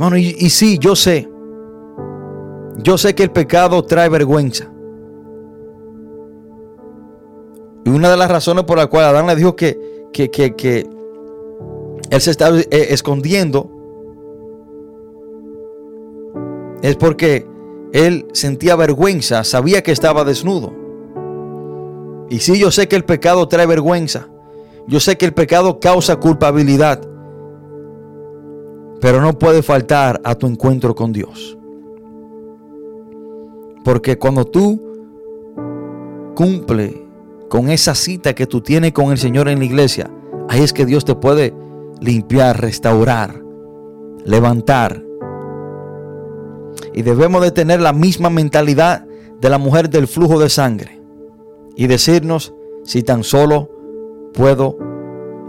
[0.00, 1.28] Hermano, y, sí, yo sé.
[2.78, 4.72] Yo sé que el pecado trae vergüenza.
[7.84, 10.88] Y una de las razones por la cual Adán le dijo que, que, que, que
[12.08, 13.70] él se estaba eh, escondiendo
[16.80, 17.46] es porque
[17.92, 20.72] él sentía vergüenza, sabía que estaba desnudo.
[22.30, 24.30] Y sí, yo sé que el pecado trae vergüenza.
[24.88, 27.09] Yo sé que el pecado causa culpabilidad.
[29.00, 31.56] Pero no puede faltar a tu encuentro con Dios.
[33.84, 34.80] Porque cuando tú
[36.34, 37.06] cumple
[37.48, 40.10] con esa cita que tú tienes con el Señor en la iglesia,
[40.48, 41.54] ahí es que Dios te puede
[42.00, 43.42] limpiar, restaurar,
[44.24, 45.02] levantar.
[46.94, 49.06] Y debemos de tener la misma mentalidad
[49.40, 51.00] de la mujer del flujo de sangre
[51.74, 53.70] y decirnos si tan solo
[54.34, 54.76] puedo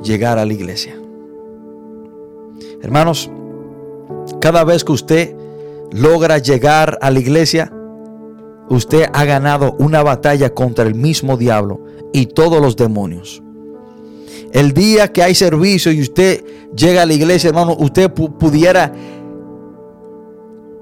[0.02, 0.96] llegar a la iglesia.
[2.82, 3.30] Hermanos,
[4.42, 5.36] cada vez que usted
[5.92, 7.72] logra llegar a la iglesia,
[8.70, 13.42] usted ha ganado una batalla contra el mismo diablo y todos los demonios.
[14.52, 16.44] El día que hay servicio y usted
[16.76, 18.92] llega a la iglesia, hermano, usted pudiera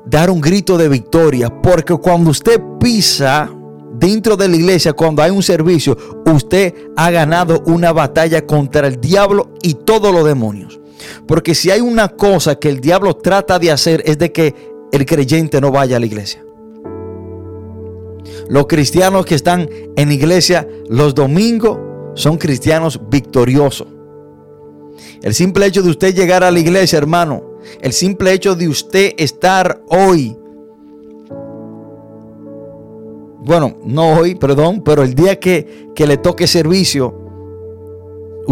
[0.05, 3.51] dar un grito de victoria, porque cuando usted pisa
[3.99, 8.99] dentro de la iglesia, cuando hay un servicio, usted ha ganado una batalla contra el
[8.99, 10.78] diablo y todos los demonios.
[11.27, 14.55] Porque si hay una cosa que el diablo trata de hacer es de que
[14.91, 16.43] el creyente no vaya a la iglesia.
[18.49, 21.77] Los cristianos que están en iglesia los domingos
[22.15, 23.87] son cristianos victoriosos.
[25.21, 27.43] El simple hecho de usted llegar a la iglesia, hermano,
[27.81, 30.35] el simple hecho de usted estar hoy,
[33.41, 37.18] bueno, no hoy, perdón, pero el día que, que le toque servicio,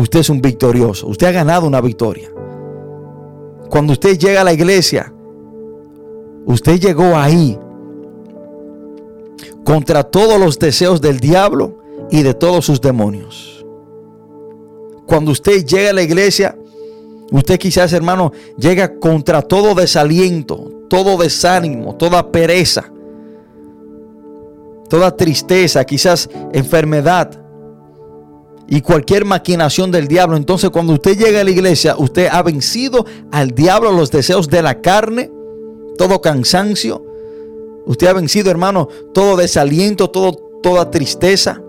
[0.02, 1.08] usted es un victorioso.
[1.08, 2.30] Usted ha ganado una victoria.
[3.70, 5.12] Cuando usted llega a la iglesia,
[6.46, 7.58] usted llegó ahí
[9.64, 11.80] contra todos los deseos del diablo
[12.10, 13.66] y de todos sus demonios.
[15.06, 16.58] Cuando usted llega a la iglesia,
[17.32, 22.92] usted quizás, hermano, llega contra todo desaliento, todo desánimo, toda pereza,
[24.90, 27.47] toda tristeza, quizás enfermedad
[28.68, 30.38] y cualquier maquinación del diablo.
[30.38, 34.62] Entonces cuando usted llega a la iglesia, usted ha vencido al diablo los deseos de
[34.62, 35.32] la carne,
[35.98, 37.04] todo cansancio.
[37.86, 41.62] Usted ha vencido, hermano, todo desaliento, todo, toda tristeza.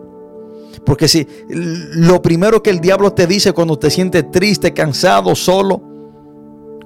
[0.85, 5.83] Porque si lo primero que el diablo te dice cuando te sientes triste, cansado, solo,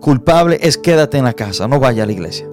[0.01, 2.52] culpable, es quédate en la casa, no vaya a la iglesia.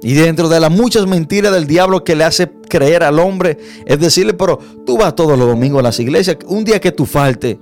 [0.00, 3.98] Y dentro de las muchas mentiras del diablo que le hace creer al hombre, es
[3.98, 7.58] decirle, pero tú vas todos los domingos a las iglesias, un día que tú falte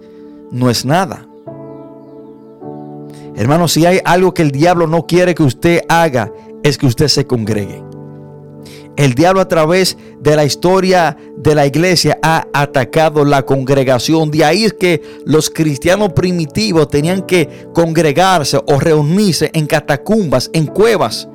[0.50, 1.26] no es nada.
[3.36, 6.30] Hermano, si hay algo que el diablo no quiere que usted haga,
[6.62, 7.82] es que usted se congregue.
[8.96, 14.30] El diablo a través de la historia de la iglesia ha atacado la congregación.
[14.30, 20.66] De ahí es que los cristianos primitivos tenían que congregarse o reunirse en catacumbas, en
[20.66, 21.28] cuevas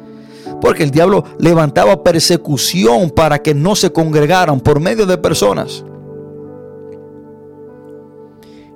[0.61, 5.83] porque el diablo levantaba persecución para que no se congregaran por medio de personas.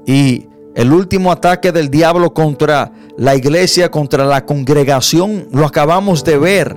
[0.06, 6.38] Y el último ataque del diablo contra la iglesia, contra la congregación, lo acabamos de
[6.38, 6.76] ver.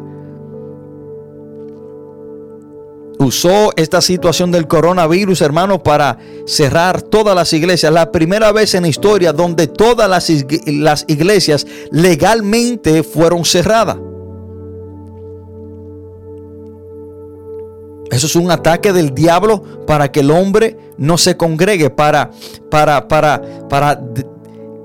[3.18, 7.92] Usó esta situación del coronavirus, hermano, para cerrar todas las iglesias.
[7.92, 13.96] La primera vez en la historia donde todas las, iglesias legalmente fueron cerradas.
[18.10, 22.30] Eso es un ataque del diablo para que el hombre no se congregue, para,
[22.70, 24.00] para, para, para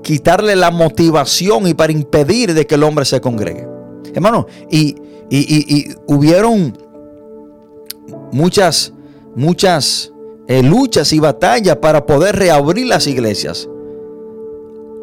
[0.02, 3.66] quitarle la motivación y para impedir de que el hombre se congregue.
[4.14, 4.96] Hermano, y,
[5.30, 6.76] y, hubieron
[8.30, 8.92] muchas,
[9.34, 10.12] muchas
[10.46, 13.68] eh, luchas y batallas para poder reabrir las iglesias.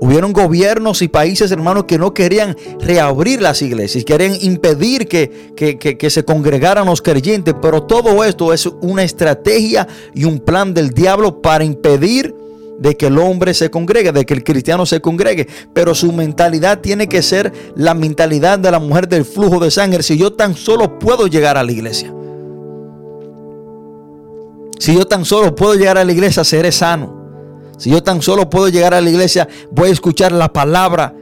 [0.04, 6.10] Hubieron gobiernos y países, hermanos, que no querían reabrir las iglesias, querían impedir que, que,
[6.10, 11.40] se congregaran los creyentes, pero todo esto es una estrategia y un plan del diablo
[11.40, 12.34] para impedir
[12.80, 15.48] de que el hombre se congregue, de que el cristiano se congregue.
[15.72, 20.02] Pero su mentalidad tiene que ser la mentalidad de la mujer del flujo de sangre.
[20.02, 22.12] Si yo tan solo puedo llegar a la iglesia.
[24.80, 27.21] Si yo tan solo puedo llegar a la iglesia, seré sano.
[27.82, 31.16] Si yo tan solo puedo llegar a la iglesia, voy a escuchar la palabra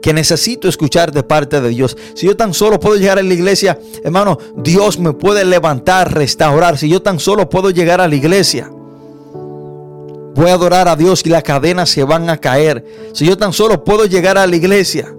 [0.00, 1.98] que necesito escuchar de parte de Dios.
[2.14, 6.78] Si yo tan solo puedo llegar a la iglesia, hermano, Dios me puede levantar, restaurar.
[6.78, 8.70] Si yo tan solo puedo llegar a la iglesia,
[10.34, 12.86] voy a adorar a Dios y las cadenas se van a caer.
[13.12, 15.14] Si yo tan solo puedo llegar a la iglesia,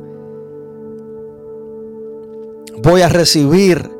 [2.81, 3.91] voy a recibir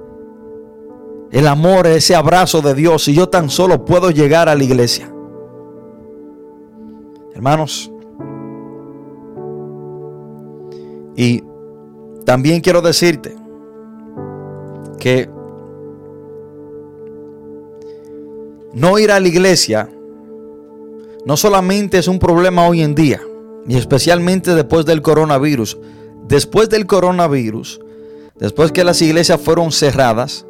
[1.32, 3.04] el amor, ese abrazo de Dios.
[3.04, 5.14] Si yo tan solo puedo llegar a la iglesia.
[7.40, 7.90] Hermanos,
[11.16, 11.42] y
[12.26, 13.34] también quiero decirte
[15.00, 15.30] que
[18.74, 19.90] no ir a la iglesia
[21.26, 23.22] no solamente es un problema hoy en día,
[23.66, 25.80] y especialmente después del coronavirus.
[26.28, 27.80] Después del coronavirus,
[28.38, 30.46] después que las iglesias fueron cerradas,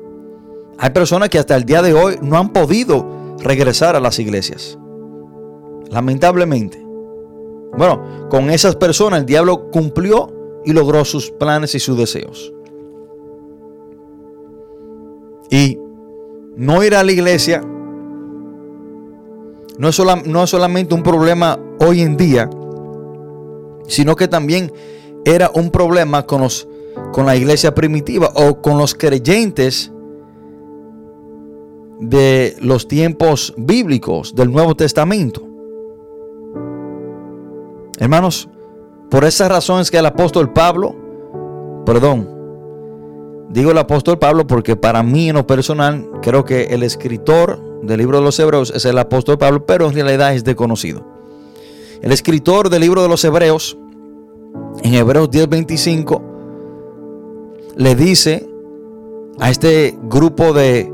[0.80, 4.79] hay personas que hasta el día de hoy no han podido regresar a las iglesias.
[5.90, 6.84] Lamentablemente.
[7.78, 10.32] Bueno, con esas personas el diablo cumplió
[10.66, 12.54] y logró sus planes y sus deseos.
[15.50, 15.80] Y
[16.56, 17.64] no ir a la iglesia
[19.78, 22.50] no es, no es solamente un problema hoy en día,
[23.88, 24.72] sino que también
[25.26, 26.68] era un problema con, los,
[27.14, 29.92] con la iglesia primitiva o con los creyentes
[32.00, 35.49] de los tiempos bíblicos del Nuevo Testamento.
[38.00, 38.50] Hermanos,
[39.12, 40.96] por esas razones que el apóstol Pablo
[41.90, 42.30] perdón,
[43.50, 47.98] digo el apóstol Pablo porque para mí en lo personal creo que el escritor del
[47.98, 51.04] libro de los Hebreos es el apóstol Pablo, pero en realidad es desconocido.
[52.02, 53.76] El escritor del libro de los Hebreos,
[54.84, 56.22] en Hebreos 10:25,
[57.76, 58.48] le dice
[59.40, 60.94] a este grupo de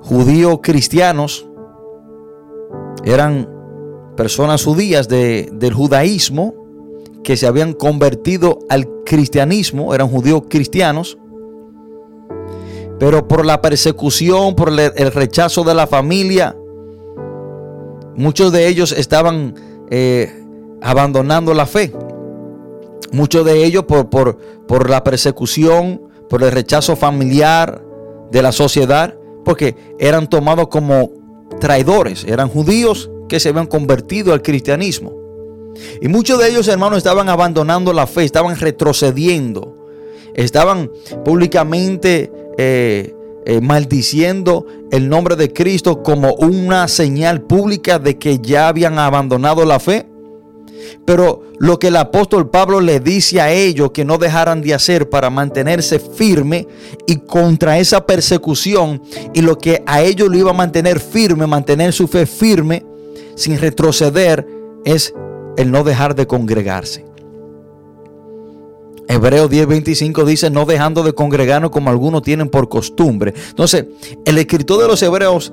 [0.00, 1.46] judíos cristianos,
[3.04, 3.57] eran
[4.18, 6.52] personas judías del judaísmo
[7.22, 11.16] que se habían convertido al cristianismo, eran judíos cristianos,
[12.98, 16.56] pero por la persecución, por el rechazo de la familia,
[18.16, 19.54] muchos de ellos estaban
[19.88, 20.44] eh,
[20.82, 21.92] abandonando la fe.
[23.12, 27.84] Muchos de ellos por, por, por la persecución, por el rechazo familiar
[28.32, 29.14] de la sociedad,
[29.44, 31.12] porque eran tomados como
[31.60, 35.12] traidores, eran judíos que se habían convertido al cristianismo.
[36.00, 39.76] Y muchos de ellos, hermanos, estaban abandonando la fe, estaban retrocediendo,
[40.34, 40.90] estaban
[41.24, 43.14] públicamente eh,
[43.46, 49.64] eh, maldiciendo el nombre de Cristo como una señal pública de que ya habían abandonado
[49.64, 50.06] la fe.
[51.04, 55.08] Pero lo que el apóstol Pablo le dice a ellos que no dejaran de hacer
[55.08, 56.66] para mantenerse firme
[57.06, 59.02] y contra esa persecución
[59.34, 62.84] y lo que a ellos lo iba a mantener firme, mantener su fe firme
[63.38, 64.46] sin retroceder
[64.84, 65.14] es
[65.56, 67.06] el no dejar de congregarse.
[69.06, 73.32] Hebreos 10:25 dice, no dejando de congregarnos como algunos tienen por costumbre.
[73.48, 73.86] Entonces,
[74.24, 75.52] el escritor de los Hebreos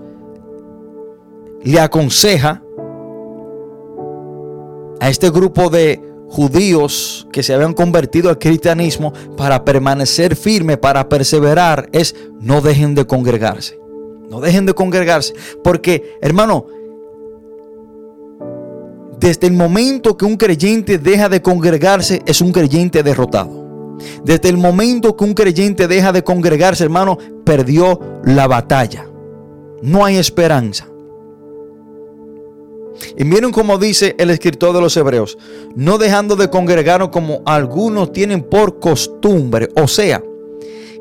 [1.64, 2.64] le aconseja
[5.00, 11.08] a este grupo de judíos que se habían convertido al cristianismo para permanecer firme, para
[11.08, 13.80] perseverar, es no dejen de congregarse.
[14.28, 15.36] No dejen de congregarse.
[15.64, 16.66] Porque, hermano,
[19.26, 23.98] desde el momento que un creyente deja de congregarse, es un creyente derrotado.
[24.24, 29.10] Desde el momento que un creyente deja de congregarse, hermano, perdió la batalla.
[29.82, 30.88] No hay esperanza.
[33.18, 35.40] Y miren cómo dice el escritor de los Hebreos,
[35.76, 39.70] no dejando de congregarnos como algunos tienen por costumbre.
[39.76, 40.22] O sea,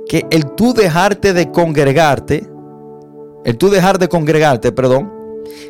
[0.09, 2.49] que el tú dejarte de congregarte,
[3.45, 5.12] el tú dejar de congregarte, perdón,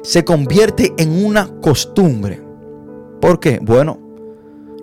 [0.05, 2.44] se convierte en una costumbre.
[3.25, 3.59] ¿Por qué?
[3.63, 3.99] Bueno,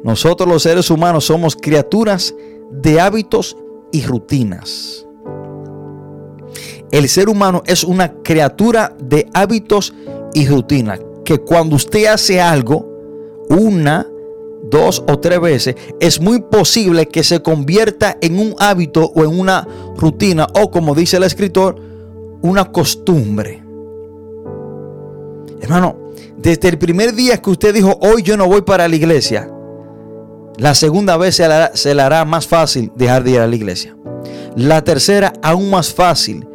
[0.03, 2.33] nosotros los seres humanos somos criaturas
[2.71, 3.55] de hábitos
[3.91, 5.05] y rutinas.
[6.89, 9.93] El ser humano es una criatura de hábitos
[10.33, 12.89] y rutinas que cuando usted hace algo
[13.47, 14.07] una,
[14.71, 19.39] dos o tres veces, es muy posible que se convierta en un hábito o en
[19.39, 19.67] una
[19.97, 21.75] rutina o como dice el escritor,
[22.41, 23.63] una costumbre.
[25.61, 26.00] Hermano,
[26.41, 29.49] desde el primer día que usted dijo, hoy yo no voy para la iglesia,
[30.57, 33.55] la segunda vez se hará, se le hará más fácil dejar de ir a la
[33.55, 33.95] iglesia.
[34.55, 36.47] La tercera aún más fácil.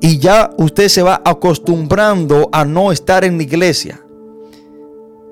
[0.00, 4.00] Y ya usted se va acostumbrando a no estar en la iglesia.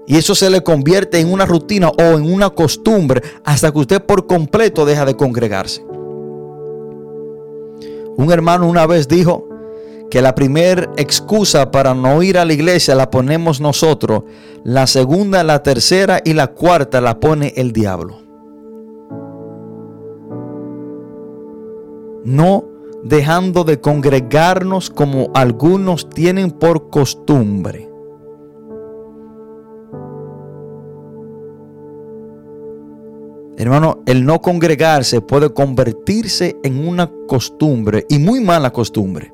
[0.07, 4.03] Y eso se le convierte en una rutina o en una costumbre hasta que usted
[4.03, 5.84] por completo deja de congregarse.
[8.16, 9.48] Un hermano una vez dijo
[10.11, 14.23] que la primera excusa para no ir a la iglesia la ponemos nosotros,
[14.65, 18.21] la segunda, la tercera y la cuarta la pone el diablo.
[22.25, 22.65] No
[23.05, 27.89] dejando de congregarnos como algunos tienen por costumbre.
[33.57, 39.33] Hermano, el no congregarse puede convertirse en una costumbre y muy mala costumbre.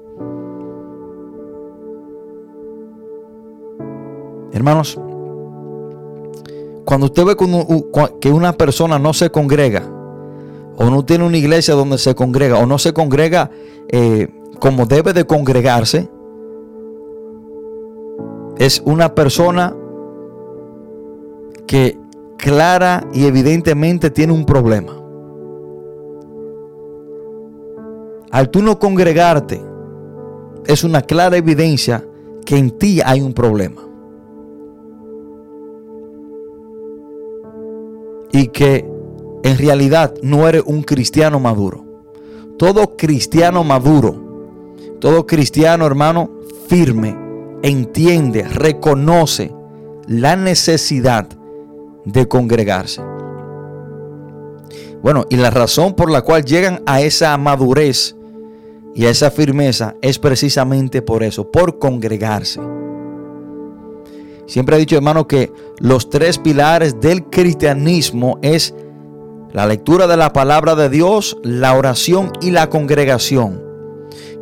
[4.55, 4.97] Hermanos,
[6.85, 7.37] cuando usted ve
[8.21, 9.83] que una persona no se congrega,
[10.77, 13.51] o no tiene una iglesia donde se congrega, o no se congrega
[13.89, 14.29] eh,
[14.61, 16.09] como debe de congregarse,
[18.57, 19.75] es una persona
[21.67, 21.99] que
[22.37, 24.93] clara y evidentemente tiene un problema.
[28.31, 29.61] Al tú no congregarte,
[30.65, 32.07] es una clara evidencia
[32.47, 33.94] que en ti hay un problema.
[38.35, 38.85] Y que
[39.45, 41.85] en realidad no eres un cristiano maduro.
[42.59, 44.17] Todo cristiano maduro,
[45.01, 46.31] todo cristiano hermano
[46.69, 47.17] firme,
[47.63, 49.53] entiende, reconoce
[50.07, 51.29] la necesidad
[52.05, 53.03] de congregarse.
[55.03, 58.17] Bueno, y la razón por la cual llegan a esa madurez
[58.95, 62.61] y a esa firmeza es precisamente por eso, por congregarse.
[64.47, 68.75] Siempre he dicho, hermano, que los tres pilares del cristianismo es
[69.53, 73.63] La lectura de la palabra de Dios, la oración y la congregación.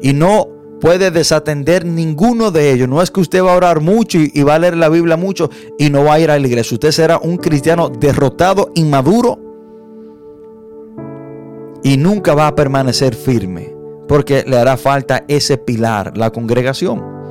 [0.00, 0.48] Y no
[0.80, 2.88] puede desatender ninguno de ellos.
[2.88, 5.48] No es que usted va a orar mucho y, va a leer la Biblia mucho
[5.78, 6.74] y no va a ir a la iglesia.
[6.74, 9.38] Usted será un cristiano derrotado, inmaduro
[11.84, 13.72] y nunca va a permanecer firme
[14.08, 17.21] porque le hará falta ese pilar, la congregación.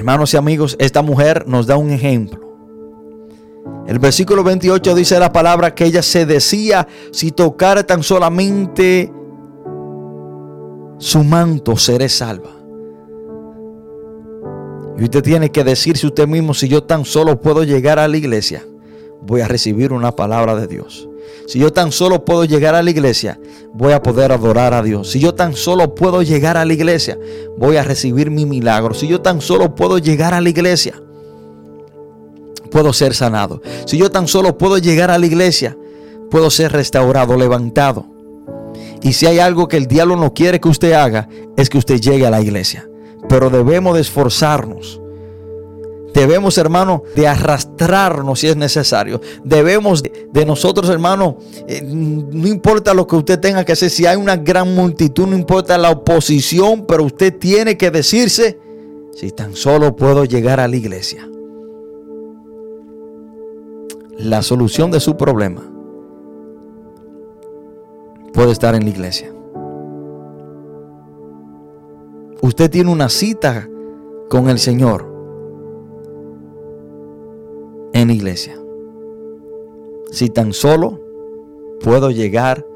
[0.00, 2.40] Hermanos y amigos, esta mujer nos da un ejemplo.
[3.86, 9.12] El versículo 28 dice la palabra que ella se decía, si tocara tan solamente
[10.96, 12.48] su manto, seré salva.
[14.98, 18.16] Y usted tiene que decirse usted mismo, si yo tan solo puedo llegar a la
[18.16, 18.64] iglesia,
[19.20, 21.09] voy a recibir una palabra de Dios.
[21.46, 23.40] Si yo tan solo puedo llegar a la iglesia,
[23.72, 25.10] voy a poder adorar a Dios.
[25.10, 27.18] Si yo tan solo puedo llegar a la iglesia,
[27.58, 28.94] voy a recibir mi milagro.
[28.94, 31.00] Si yo tan solo puedo llegar a la iglesia,
[32.70, 33.60] puedo ser sanado.
[33.86, 35.76] Si yo tan solo puedo llegar a la iglesia,
[36.30, 38.06] puedo ser restaurado, levantado.
[39.02, 42.00] Y si hay algo que el diablo no quiere que usted haga, es que usted
[42.00, 42.88] llegue a la iglesia.
[43.28, 44.99] Pero debemos de esforzarnos
[46.12, 49.20] Debemos, hermano, de arrastrarnos si es necesario.
[49.44, 51.38] Debemos de, nosotros, hermano,
[51.68, 55.36] eh, no importa lo que usted tenga que hacer, si hay una gran multitud, no
[55.36, 58.58] importa la oposición, pero usted tiene que decirse,
[59.14, 61.28] si tan solo puedo llegar a la iglesia.
[64.18, 65.62] La solución de su problema
[68.32, 69.32] puede estar en la iglesia.
[72.42, 73.68] Usted tiene una cita
[74.28, 75.09] con el Señor
[77.92, 78.56] en iglesia.
[80.10, 81.00] Si tan solo
[81.80, 82.66] puedo llegar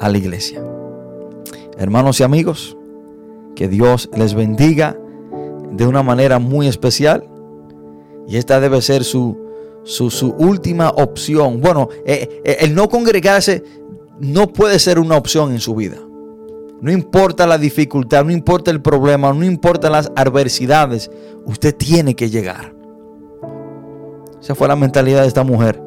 [0.00, 0.62] a la iglesia.
[1.76, 2.76] Hermanos y amigos,
[3.54, 4.96] que Dios les bendiga
[5.72, 7.24] de una manera muy especial.
[8.26, 9.36] Y esta debe ser su,
[9.84, 11.60] su, última opción.
[11.60, 13.64] Bueno, eh, eh, el no congregarse
[14.20, 15.98] no puede ser una opción en su vida.
[16.80, 21.10] No importa la dificultad, no importa el problema, no importa las adversidades,
[21.44, 22.77] usted tiene que llegar.
[24.40, 25.82] Esa fue la mentalidad de esta mujer.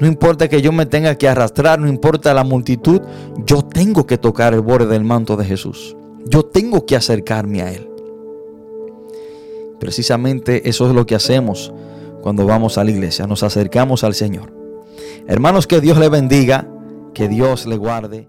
[0.00, 3.02] No importa que yo me tenga que arrastrar, no importa la multitud,
[3.44, 5.96] yo tengo que tocar el borde del manto de Jesús.
[6.26, 7.90] Yo tengo que acercarme a Él.
[9.78, 11.72] Precisamente eso es lo que hacemos
[12.22, 14.52] cuando vamos a la iglesia, nos acercamos al Señor.
[15.26, 16.68] Hermanos, que Dios le bendiga,
[17.14, 18.28] que Dios le guarde.